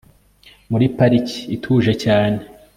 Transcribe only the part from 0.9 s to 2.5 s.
pariki ituje cyane